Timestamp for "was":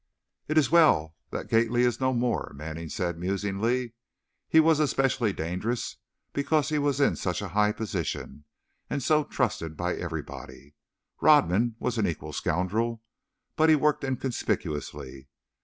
4.59-4.79, 6.79-6.99, 11.77-11.99